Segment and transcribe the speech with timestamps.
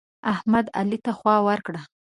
[0.31, 1.81] احمد؛ علي ته خوا ورکړه.